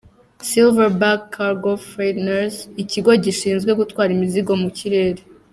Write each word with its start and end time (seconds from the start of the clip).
–«Silverback 0.49 1.23
Cargo 1.35 1.73
Freighters», 1.89 2.55
ikigo 2.83 3.11
gishinzwe 3.23 3.71
gutwara 3.79 4.09
imizigo 4.17 4.53
mu 4.61 4.69
kirere. 4.77 5.21